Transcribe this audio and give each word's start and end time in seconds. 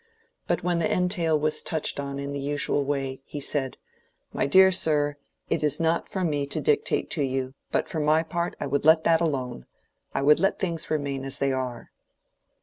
But 0.47 0.63
when 0.63 0.79
the 0.79 0.91
entail 0.91 1.39
was 1.39 1.61
touched 1.61 1.99
on 1.99 2.17
in 2.17 2.31
the 2.31 2.39
usual 2.39 2.83
way, 2.83 3.21
he 3.23 3.39
said, 3.39 3.77
"My 4.33 4.47
dear 4.47 4.71
sir, 4.71 5.15
it 5.47 5.63
is 5.63 5.79
not 5.79 6.09
for 6.09 6.23
me 6.23 6.47
to 6.47 6.59
dictate 6.59 7.11
to 7.11 7.21
you, 7.21 7.53
but 7.71 7.87
for 7.87 7.99
my 7.99 8.23
part 8.23 8.55
I 8.59 8.65
would 8.65 8.83
let 8.83 9.03
that 9.03 9.21
alone. 9.21 9.67
I 10.15 10.23
would 10.23 10.39
let 10.39 10.57
things 10.57 10.89
remain 10.89 11.23
as 11.23 11.37
they 11.37 11.51
are." 11.53 11.91